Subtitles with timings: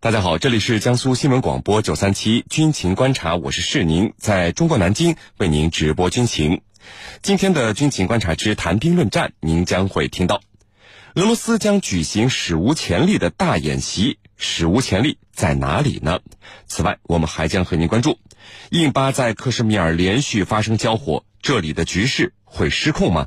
[0.00, 6.60] 大家好，这里是江苏新闻广播九三七军情观察，我是世宁，在中国南京为您直播军情。
[7.20, 10.40] 今天的军情观察之谈兵论战，您将会听到，
[11.16, 16.20] 俄罗斯将举行史无前例的大演习，史无前例在哪里呢？
[16.68, 18.20] 此外，我们还将和您关注，
[18.70, 23.26] 印巴在克什米尔连续发生交火，这里的局势会失控吗？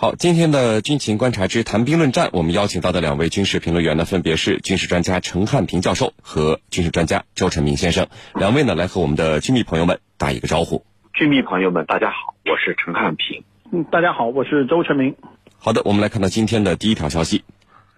[0.00, 8.08] 好，今天的军情观察之谈兵论战，我们邀请到的两位军事评论员呢，分别是军事专家陈汉平教授和军事专家周成明先生。
[8.34, 10.86] 两位呢，来和我们的军迷朋友们打一个招呼。
[11.12, 13.44] 军迷朋友们，大家好，我是陈汉平。
[13.72, 15.16] 嗯，大家好，我是周成明。
[15.58, 17.44] 好的，我们来看到今天的第一条消息。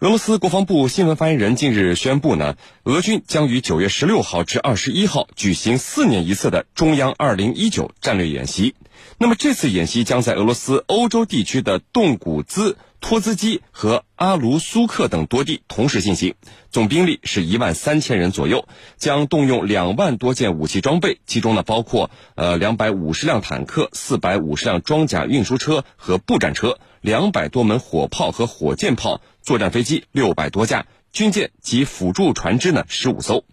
[0.01, 8.75] 俄罗斯国防部新闻发言人近日宣布呢，俄军将于九月十六号至二十一号举行四年一次的中央二零一九战略演习。
[9.19, 16.35] 那么这次演习将在俄罗斯欧洲地区的洞古兹、托兹基和阿卢苏克等多地同时进行，
[16.71, 33.45] 总兵力是一万三千人左右，将动用两万多件武器装备，其中呢包括呃两百五十辆坦克、四百五十辆装甲运输车和步战车、两百多门火炮和火箭炮、作战飞机六百多架、军舰及辅助船只呢十五艘。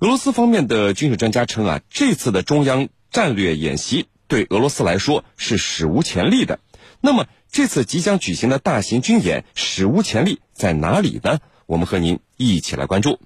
[0.00, 4.06] 俄罗斯方面的军事专家称啊，这次的中央战略演习。
[4.30, 6.60] 对俄罗斯来说是史无前例的。
[7.02, 11.40] 那么这次即将举行的大型军演史无前例在哪里呢？
[11.66, 13.20] 我们和您一起来关注。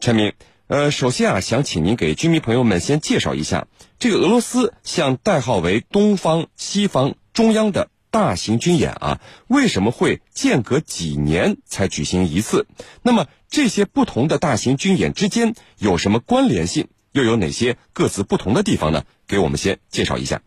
[0.00, 0.32] 陈明，
[0.66, 12.66] 呃，首先啊，想请您给军迷朋友们先介绍一下这个俄罗斯向代号为“东方、西方、中央”的大型军演啊，为什么会间隔几年才举行一次？
[13.02, 16.88] 那么这些不同的大型军演之间有什么关联性？
[17.12, 19.02] 又有哪些各自不同的地方呢？
[19.26, 20.40] 给我们先介绍一下。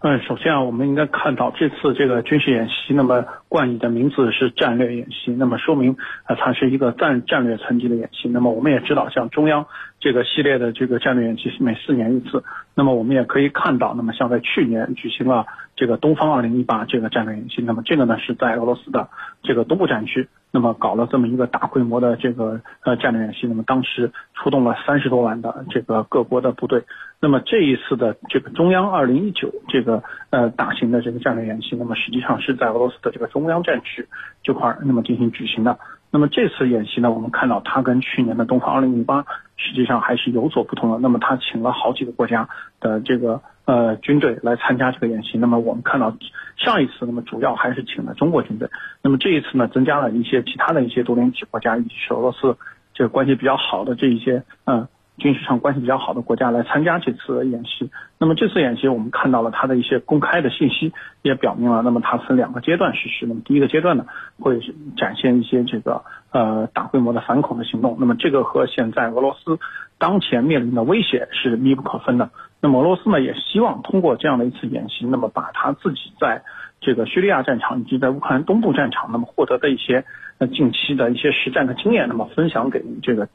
[0.00, 8.26] 嗯，首先啊，我们应该看到这次这个军事演习，那么冠以的名字是战略演习，那么说明啊，它是一个战战略层级的演习。
[8.30, 9.66] 那么我们也知道，像中央
[10.00, 12.42] 这个系列的这个战略演习是每四年一次。
[12.74, 15.44] 那么我们也可以看到，那么像在去年举行了
[15.76, 19.10] 这个东方二零一八这个战略演习，那么这个呢是在俄罗斯的
[19.42, 20.26] 这个东部战区。
[20.54, 26.84] 那么搞了这么一个大规模的这个呃战略演习，那么当时出动了三十多万的这个各国的部队。
[27.20, 34.08] 那么这一次的这个中央二零一九这个呃大型的这个战略演习，那么实际上是在俄罗斯的这个中中央战区
[34.42, 35.78] 这块那么进行举行的。
[36.10, 39.24] 那么这次演习呢，我们看到它跟去年的东方二零零八
[39.56, 40.98] 实际上还是有所不同的。
[40.98, 42.48] 那么它请了好几个国家
[42.80, 43.40] 的这个。
[43.64, 45.38] 呃，军队来参加这个演习。
[45.38, 46.12] 那么我们看到
[46.56, 48.68] 上一次，那么主要还是请了中国军队。
[49.02, 52.56] 那么这一次呢，增加了一些其他的一些多边体国家以及是俄罗斯
[52.92, 54.88] 这个关系比较好的这一些嗯
[55.18, 57.90] 军事上关系比较好的国家来参加这次演习。
[58.18, 60.92] 那么这次演习我们看到了它的一些公开的信息，
[61.22, 63.26] 也表明了，那么它分两个阶段实施。
[63.26, 64.06] 那么第一个阶段呢，
[64.40, 64.60] 会
[64.96, 66.02] 展现一些这个
[66.32, 67.96] 呃大规模的反恐的行动。
[68.00, 69.58] 那么这个和现在俄罗斯
[69.98, 72.30] 当前面临的威胁是密不可分的。
[72.60, 76.42] 那么俄罗斯呢，也希望通过这样的一次演习，那么把他自己在
[76.82, 80.04] 这个叙利亚战场以及在乌克兰东部战场，那么获得的一些
[80.38, 83.28] 呃近期的一些实战的经验，那么分享给这个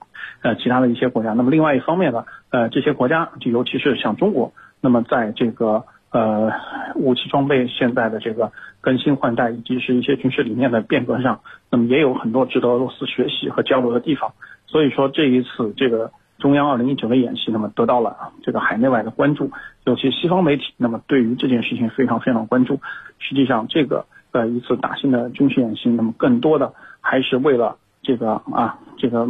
[0.44, 1.34] 呃其他的一些国家。
[1.34, 6.52] 那么另外一方面呢，呃这些国家就尤其是像中国，那么在这个呃
[6.96, 11.40] 武器装备现在的这个更新换代以及是一些军事理念的变革上，
[11.72, 14.34] 那么也有很多值得俄罗斯学习和交流的地方。
[14.66, 16.12] 所以说这一次这个。
[16.40, 19.52] 中央二零一九的演习，那么得到了这个海内外的关注，
[19.86, 22.80] 尤其西方媒体，那么对于这件事情非常非常关注。
[23.20, 29.28] 实际上，这个呃一次大型的军事演习，那么更多的还是为了这个啊这个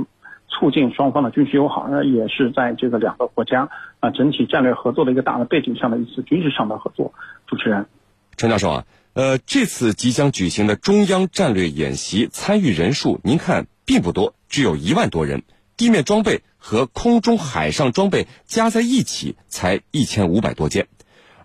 [0.50, 3.70] 促进双方的军事友好，那也是在这个两个国家
[4.02, 7.14] 啊整体战略合作的一个大的背景上的一次军事上的合作。
[7.48, 7.86] 主持人，
[8.36, 15.44] 陈教授啊，呃这次即将举行的中央战略演习参与人数，您看并不多，只有一万多人。
[15.78, 20.90] 地面装备和空中海上装备加在一起才一千五百多件，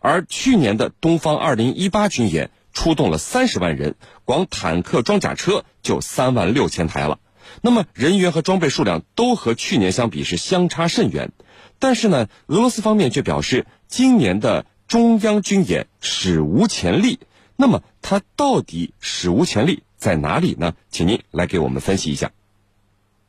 [0.00, 7.20] 而去年的东方二零一八军演出动了三十万人，光坦克装甲车就三万六千台了。
[7.60, 11.30] 那么人员和装备数量都和去年相比是相差甚远，
[11.78, 17.20] 但是呢，俄罗斯方面却表示今年的中央军演史无前例。
[17.54, 20.74] 那么它到底史无前例在哪里呢？
[20.90, 22.32] 请您来给我们分析一下。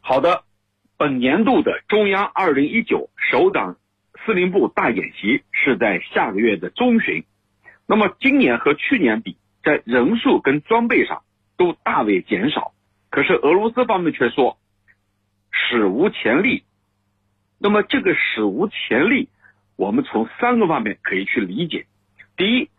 [0.01, 0.43] 好的。
[0.97, 3.77] 本年度的中央二零一九首长
[4.25, 7.25] 司令部大演习是在下个月的中旬。
[7.87, 11.23] 那么今年和去年比，在人数跟装备上
[11.57, 12.73] 都大为减少。
[13.09, 14.57] 可是俄罗斯方面却说
[15.51, 16.63] 史无前例。
[17.59, 19.29] 那么这个史无前例，
[19.75, 21.85] 我们从三个方面可以去理解。
[22.37, 22.69] 第一，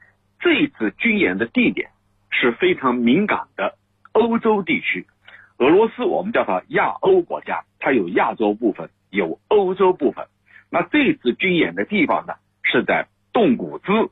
[0.40, 1.90] 这一次军演的地点
[2.30, 3.76] 是非常敏感的
[4.12, 5.06] 欧洲地区。
[5.58, 10.26] 俄罗斯我们叫它亚欧国家，它有亚洲部分，有欧洲部分。
[10.70, 12.32] 那这次军演的地方呢，
[12.62, 14.08] 是在洞古兹、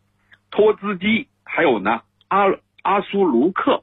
[0.50, 2.44] 托兹基，还有呢阿
[2.82, 3.82] 阿苏卢克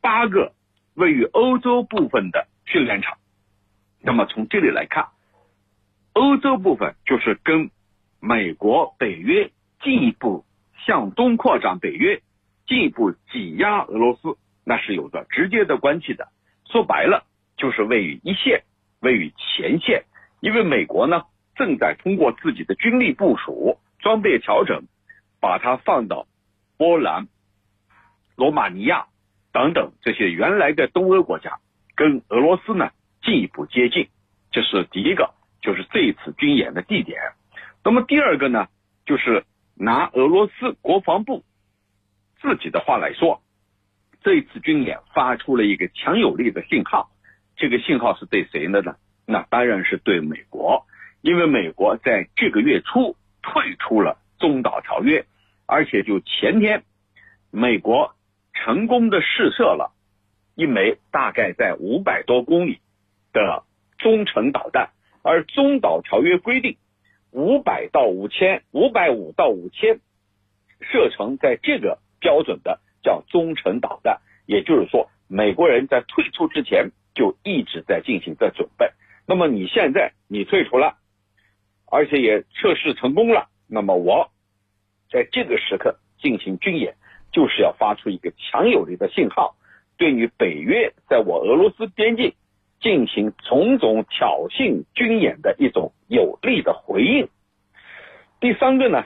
[0.00, 0.52] 八个
[0.94, 3.18] 位于欧洲部分的训练场。
[4.02, 5.10] 那么从这里来看，
[6.12, 7.70] 欧洲部分就是跟
[8.18, 10.44] 美国、北约进一步
[10.84, 12.20] 向东扩张，北约
[12.66, 16.26] 进一步挤压俄罗斯，那是有着直接的关系的。
[16.66, 17.26] 说白了，
[17.56, 18.64] 就是位于一线，
[19.00, 20.04] 位于前线。
[20.40, 21.24] 因为美国呢，
[21.54, 24.84] 正在通过自己的军力部署、装备调整，
[25.40, 26.26] 把它放到
[26.78, 27.28] 波兰、
[28.36, 29.06] 罗马尼亚
[29.52, 31.58] 等等这些原来的东欧国家，
[31.94, 32.90] 跟俄罗斯呢
[33.22, 34.08] 进一步接近。
[34.50, 37.20] 这是第一个，就是这一次军演的地点。
[37.84, 38.68] 那么第二个呢，
[39.04, 39.44] 就是
[39.74, 41.44] 拿俄罗斯国防部
[42.40, 43.42] 自己的话来说。
[44.22, 47.10] 这一次军演发出了一个强有力的信号，
[47.60, 48.96] 这个信号是对谁的呢？
[49.26, 50.86] 那当然是对美国，
[51.20, 55.26] 因为美国在这个月初退出了中导条约，
[55.66, 56.82] 而且就前天，
[57.50, 58.16] 美国
[58.54, 59.92] 成功的试射了
[60.56, 62.80] 一枚大概在五百多公里
[63.34, 63.64] 的
[63.98, 64.88] 中程导弹，
[65.22, 66.78] 而中导条约规定
[67.30, 70.00] 五百到五千，五百五到五千
[70.80, 72.80] 射程在这个标准的。
[73.02, 78.90] 叫中程导弹，也就是说，美国人在退出之前就一直在进行着准备。
[79.26, 80.96] 那么你现在你退出了，
[81.84, 84.30] 而且也测试成功了，那么我
[85.10, 86.94] 在这个时刻进行军演，
[87.30, 89.54] 就是要发出一个强有力的信号，
[89.98, 92.32] 对于北约在我俄罗斯边境
[92.80, 97.28] 进行种种挑衅军演的一种有力的回应。
[98.40, 99.04] 第三个呢，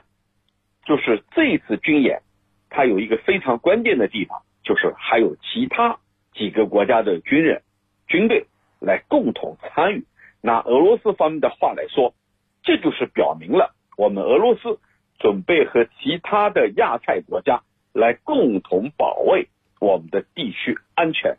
[0.85, 2.23] 就是这次军演。
[2.71, 5.99] 它有一个非常关键的地方，就是还有其他
[6.33, 7.63] 几个国家的军人、
[8.09, 8.47] 军队
[8.81, 10.05] 来共同参与。
[10.41, 12.15] 拿俄罗斯方面的话来说，
[12.63, 14.79] 这就是表明了我们俄罗斯
[15.19, 17.63] 准备和其他的亚太国家
[17.93, 19.49] 来共同保卫
[19.81, 21.37] 我们的地区安全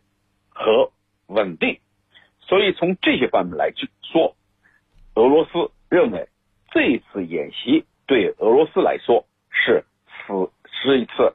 [0.50, 0.92] 和
[1.28, 1.80] 稳定。
[2.42, 4.36] 所以从这些方面来去说，
[5.16, 6.28] 俄罗斯认为
[6.72, 9.86] 这次演习对俄罗斯来说是
[10.28, 10.52] 死。
[10.84, 11.34] 是一次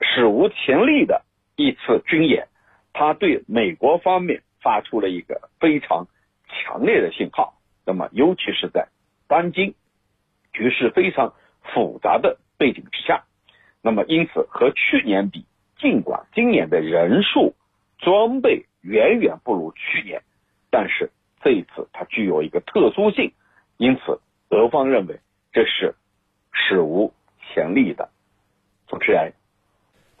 [0.00, 1.24] 史无前例的
[1.56, 2.46] 一次军演，
[2.98, 6.06] 他对美国方面发出了一个非常
[6.48, 7.60] 强烈的信号。
[7.84, 8.88] 那么，尤其是在
[9.28, 9.74] 当今
[10.54, 13.24] 局势非常复杂的背景之下，
[13.82, 15.44] 那么因此和去年比，
[15.78, 17.54] 尽管今年的人数、
[17.98, 20.22] 装备远远不如去年，
[20.70, 21.10] 但是
[21.42, 23.30] 这一次它具有一个特殊性，
[23.76, 25.20] 因此俄方认为
[25.52, 25.94] 这是
[26.50, 28.08] 史无前例的。
[28.88, 29.34] 主持人，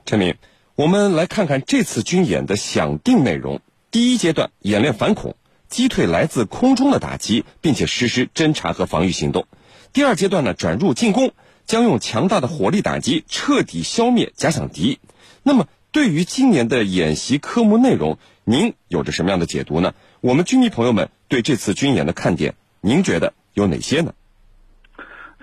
[0.04, 0.34] 陈明，
[0.76, 3.62] 我们来看看这次军演的响定内容。
[3.90, 5.34] 第一阶段演练反恐，
[5.70, 9.46] 击退来自空中的打击，并且实施侦察和防御行动。
[9.94, 11.32] 第二阶段呢，转入进攻，
[11.64, 14.98] 将用强大的火力打击彻底消灭假想敌。
[15.42, 19.94] 那么，对于今年的演习科目内容，您有着什么样的解读呢？
[20.20, 24.12] 我们军迷朋友们对这次军演的看点，您觉得有哪些呢？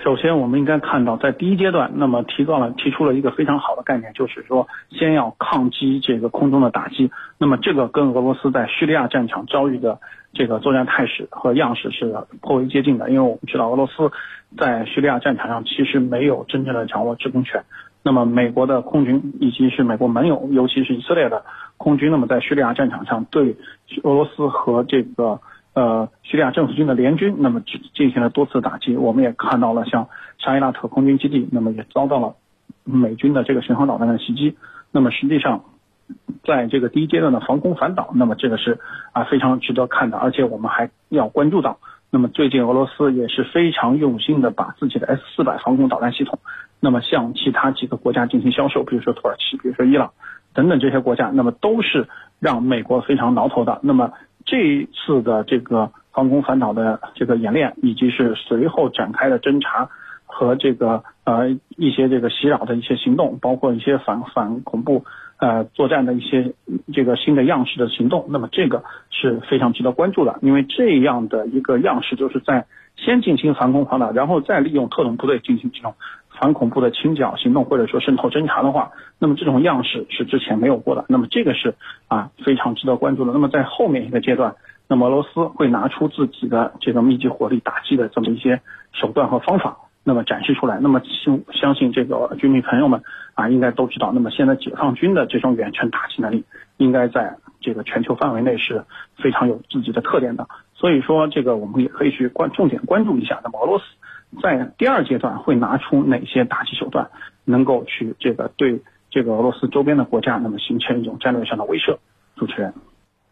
[0.03, 7.09] 首先，我们应该看到，在第一阶段，那么提到了提出了一个非常好的概念，就是说，先要抗击这个空中的打击。
[7.37, 10.01] 那么，这个跟俄罗斯在叙利亚战场遭遇的
[10.33, 13.09] 这个作战态势和样式是颇为接近的。
[13.09, 14.11] 因为我们知道，俄罗斯
[14.57, 17.63] 在叙利亚战场上其实没有真正的掌握制空权。
[18.03, 21.45] 那么，美国的空军以及是美国盟友，尤其是以色列的
[21.77, 23.55] 空军，那么在叙利亚战场上对
[24.03, 25.39] 俄罗斯和这个。
[25.73, 28.95] 呃，叙利亚政府军的联军，那么进进行了多次打击。
[28.95, 32.35] 我们也看到了，像沙伊拉特空军基地，那么也遭到了
[32.83, 34.55] 美军的这个巡航导弹的袭击。
[34.91, 35.63] 那么实际上，
[36.45, 38.79] 在这个第一阶段的防空反导，那么这个是
[39.13, 40.17] 啊非常值得看的。
[40.17, 41.79] 而且我们还要关注到，
[42.11, 46.37] 那么最近俄罗斯也是非常用心的把自己的 S 四百防空导弹系统，
[46.79, 50.11] 那么向其他几个国家进行销售，比如说土耳其，比如说伊朗
[50.53, 52.07] 等等这些国家，那么都是
[52.39, 53.79] 让美国非常挠头的。
[53.81, 54.11] 那么
[54.45, 59.89] 这一次的这个防空反导的这个演练，以及是随后展开的侦查
[60.25, 65.05] 和这个呃一些这个袭扰的一些行动，包括一些反反恐怖
[65.37, 66.53] 呃作战的一些
[66.93, 75.95] 这个新的样式的行动，那么这个是非常值得关注的，因为这样的一个样式就是在先进行反恐方的，然后再利用特种部队进行这种
[76.43, 81.75] 反恐怖的清剿行动或者说渗透侦查的话，那么这种样式是之前没有过的，那么这个是
[82.09, 83.31] 啊非常值得关注的。
[83.31, 84.55] 那么在后面一个阶段。
[84.89, 90.77] 那么俄罗斯会拿出自己的这个密集火力打击的这么一些手段和方法，那么展示出来。
[90.81, 93.01] 那么相相信这个军迷朋友们
[93.33, 94.11] 啊，应该都知道。
[94.13, 96.43] 那么现在解放军的这种远程打击能力，
[96.75, 98.83] 应该在这个全球范围内是
[99.15, 100.45] 非常有自己的特点的。
[100.75, 103.39] 所以说，这个我们也可以去关重点关注一下。
[103.41, 103.85] 那么俄罗斯
[104.41, 107.11] 在第二阶段会拿出哪些打击手段，
[107.45, 111.99] 能够去这个对这个俄罗斯周边的国家，那么形成一种战略上的威慑。
[112.35, 112.73] 主持人，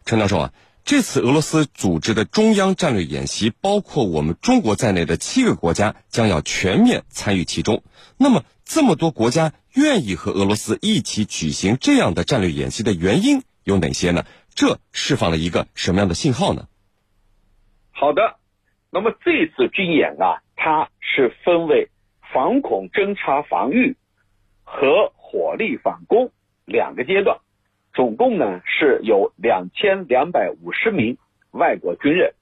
[0.04, 0.52] 陈教授啊。
[0.84, 7.84] 这次俄罗斯组织的中央战略演习，包括我们中国在内的七个国家将要全面参与其中。
[8.16, 14.24] 那么，这么多国家愿意和俄罗斯一起举行这样的战略演习的原因有哪些呢？
[14.56, 16.66] 这释放了一个什么样的信号呢？
[17.92, 18.34] 好的，
[18.94, 21.88] 那么这次军演啊，它是分为
[22.30, 23.96] 反恐侦察防御
[24.64, 26.30] 和火力反攻
[26.66, 27.38] 两个阶段。
[27.94, 31.16] 总共呢是有两千两百五十名
[31.52, 32.34] 外国军人，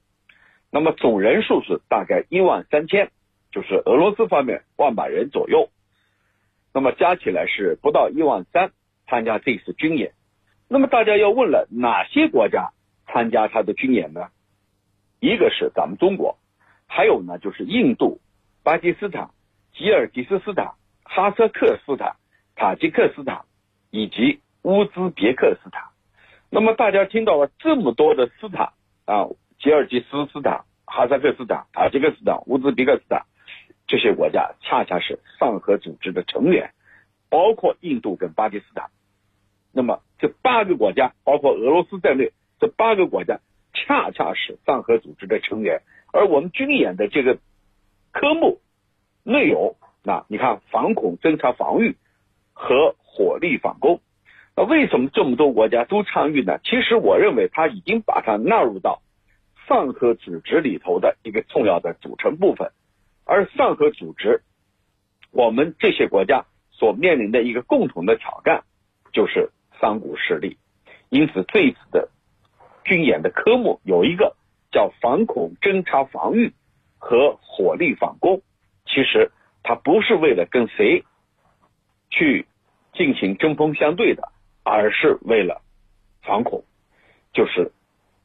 [0.72, 3.12] 那么总人数是大概一万三千，
[3.52, 5.70] 就是俄罗斯方面万把人左右，
[6.74, 8.72] 那么加起来是不到一万三
[9.06, 10.14] 参加这次军演。
[10.68, 12.72] 那么大家要问了，哪些国家
[13.06, 14.30] 参加他的军演呢？
[15.20, 16.36] 一个是咱们中国，
[16.88, 18.20] 还有呢就是印度、
[18.64, 19.30] 巴基斯坦、
[19.72, 20.72] 吉尔吉斯斯坦、
[21.04, 22.16] 哈萨克斯坦、
[22.56, 23.44] 塔吉克斯坦
[23.90, 24.40] 以及。
[24.62, 25.84] 乌兹别克斯坦，
[26.50, 28.74] 那么大家听到了这么多的斯坦
[29.06, 29.24] 啊，
[29.58, 33.24] 吉尔吉斯斯坦、哈萨克斯坦、塔吉克斯坦、乌兹别克斯坦
[33.86, 36.74] 这些国家，恰恰是上合组织的成员，
[37.30, 38.90] 包括印度跟巴基斯坦。
[39.72, 43.40] 那么这八个国家，包括俄罗斯在内，这八个国家
[43.86, 45.82] 恰恰是上合组织的成员。
[46.12, 47.38] 而我们军演的这个
[48.12, 48.60] 科目
[49.22, 51.96] 内容，那你看反恐侦察防御
[52.52, 54.00] 和火力反攻。
[54.56, 56.58] 那为什么这么多国家都参与呢？
[56.64, 59.02] 其实我认为他已经把它纳入到
[59.68, 62.72] 上合组织里头的一个重要的组成部分，
[63.24, 64.42] 而上合组织，
[65.30, 68.64] 我们这些国家所面临的一个共同的挑战
[69.12, 70.58] 就是三股势力。
[71.08, 72.08] 因此这一次的
[72.84, 74.36] 军演的科目有一个
[74.70, 76.52] 叫反恐侦察防御
[76.98, 78.42] 和火力反攻，
[78.86, 79.30] 其实
[79.62, 81.04] 它不是为了跟谁
[82.10, 82.46] 去
[82.92, 84.32] 进行针锋相对的。
[84.62, 85.62] 而是为了
[86.22, 86.64] 反恐，
[87.32, 87.72] 就是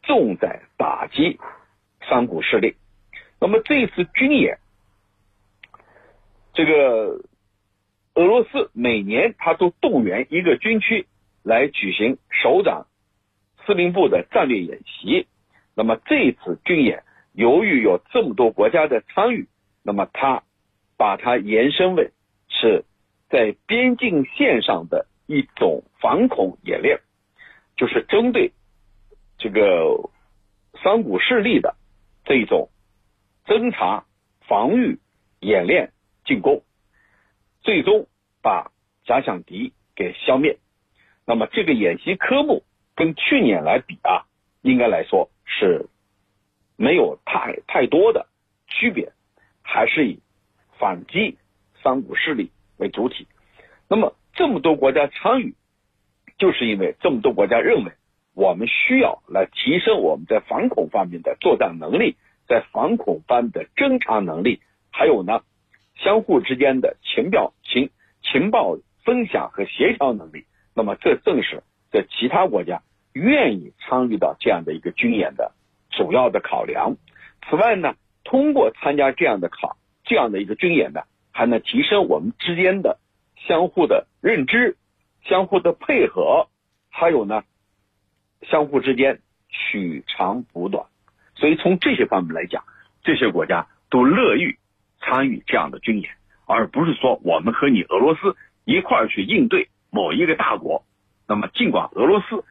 [0.04, 1.40] 重在打击
[2.08, 2.76] 三股势力。
[3.40, 4.60] 那么这次军演，
[6.54, 7.22] 这个
[8.16, 11.08] 俄罗斯每年他都动员一个军区
[11.42, 12.86] 来举行首长
[13.66, 15.28] 司令部的战略演习。
[15.76, 17.04] 那么这次军演，
[17.34, 19.48] 由于有这么多国家的参与，
[19.84, 20.44] 那么他
[20.98, 22.12] 把它延伸为
[22.48, 22.86] 是
[23.30, 25.08] 在边境线上的。
[25.28, 27.00] 一种反恐演练，
[27.78, 28.52] 就是针对
[29.40, 30.12] 这个
[30.84, 31.76] 三股势力的
[32.26, 32.70] 这一种
[33.48, 34.06] 侦查、
[34.42, 35.00] 防御、
[35.40, 35.94] 演练、
[36.26, 36.62] 进攻，
[37.64, 38.06] 最终
[38.44, 38.72] 把
[39.04, 40.60] 假想敌给消灭。
[41.26, 42.64] 那么这个演习科目
[42.96, 44.26] 跟去年来比啊，
[44.62, 45.88] 应该来说是
[46.76, 48.28] 没有太太多的
[48.68, 49.12] 区别，
[49.62, 50.20] 还是以
[50.80, 51.38] 反击
[51.84, 53.28] 三股势力为主体。
[53.88, 54.16] 那么。
[54.38, 55.56] 这么多国家参与，
[56.38, 57.94] 就是因为这么多国家认为
[58.34, 64.60] 我们需要来提升我们在反恐方面的作战能力，在反恐方的侦查能力，
[64.92, 65.42] 还有呢，
[65.96, 67.92] 相互之间的情报情
[68.24, 70.44] 情报分享和协调能力。
[70.74, 71.64] 那么，这正是
[71.96, 72.82] 的其他国家
[73.14, 75.54] 愿意参与到这样的一个军演的
[75.90, 76.98] 主要的考量。
[77.48, 83.00] 此外呢，通过参加这样的考这样的一个军演呢，还能提升我们之间的。
[83.48, 84.76] 相互的认知，
[85.24, 86.48] 相互的配合，
[86.90, 87.44] 还有呢，
[88.42, 90.88] 相互之间取长补短，
[91.36, 92.64] 所以从这些方面来讲，
[93.04, 94.58] 这些国家都乐于
[95.00, 96.10] 参与这样的军演，
[96.48, 100.84] 而不是说我们和你俄罗斯一块儿去应对某一个大国。
[101.28, 102.44] 那么，尽管俄罗斯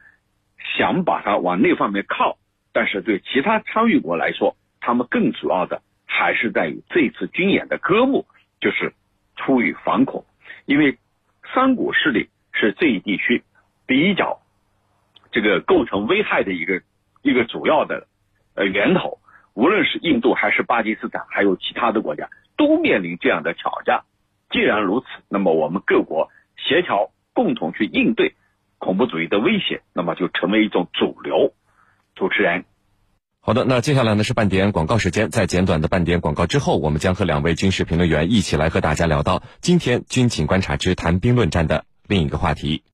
[0.77, 2.37] 想把它往那方面靠，
[2.73, 8.25] 但是对其他参与国来说，他们更主要的还是在于这次军演的科目
[8.59, 8.93] 就是
[9.35, 10.25] 出于反恐。
[10.65, 10.97] 因为
[11.53, 13.43] 三股势力是这一地区
[13.85, 14.41] 比较
[15.31, 16.81] 这个构成危害的一个
[17.21, 18.07] 一个主要的
[18.55, 19.19] 呃源头，
[19.53, 24.03] 无论是印度还是巴基斯坦，还有其他的国家，都面临这样的挑战。
[24.49, 28.33] 既然如此，那么我们各国协调共同去应对，
[28.85, 31.53] 恐怖主义的威胁，那么就成为一种主流。
[32.13, 32.65] 主持人，
[33.41, 42.83] 好的，那接下来呢是半点广告时间，在简短的半点广告之后，我们将和两位军事评论员一起来和大家聊到今天军情观察之谈兵论战的另一个话题。